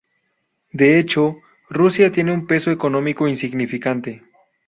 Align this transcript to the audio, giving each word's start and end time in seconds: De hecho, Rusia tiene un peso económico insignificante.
De 0.71 0.97
hecho, 0.97 1.35
Rusia 1.69 2.11
tiene 2.11 2.33
un 2.33 2.47
peso 2.47 2.71
económico 2.71 3.27
insignificante. 3.27 4.23